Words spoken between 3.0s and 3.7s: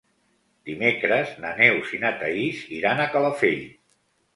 a Calafell.